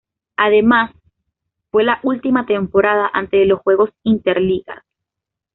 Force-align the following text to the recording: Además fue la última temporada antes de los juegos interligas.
Además 0.35 0.93
fue 1.69 1.83
la 1.83 1.99
última 2.01 2.47
temporada 2.47 3.11
antes 3.13 3.39
de 3.39 3.45
los 3.45 3.59
juegos 3.59 3.91
interligas. 4.01 4.83